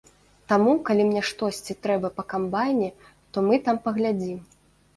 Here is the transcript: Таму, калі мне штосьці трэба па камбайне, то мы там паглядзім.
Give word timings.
Таму, 0.51 0.71
калі 0.87 1.03
мне 1.09 1.21
штосьці 1.31 1.75
трэба 1.85 2.11
па 2.17 2.23
камбайне, 2.35 2.89
то 3.35 3.47
мы 3.51 3.63
там 3.71 3.75
паглядзім. 3.87 4.39